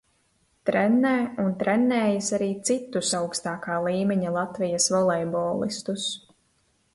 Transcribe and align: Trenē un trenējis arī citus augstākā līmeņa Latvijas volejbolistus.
Trenē 0.67 1.09
un 1.43 1.51
trenējis 1.59 2.29
arī 2.37 2.47
citus 2.69 3.11
augstākā 3.19 3.77
līmeņa 3.89 4.33
Latvijas 4.39 4.89
volejbolistus. 4.97 6.09